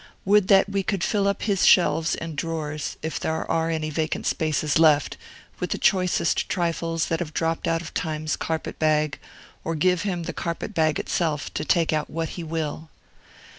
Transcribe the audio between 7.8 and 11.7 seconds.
of Time's carpet bag, or give him the carpet bag itself, to